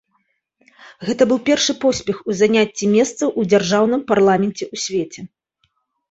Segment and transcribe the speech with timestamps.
[1.07, 5.21] Гэта быў першы поспех у заняцці месцаў у дзяржаўным парламенце ў свеце.